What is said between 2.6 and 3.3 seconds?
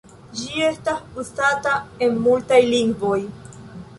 lingvoj.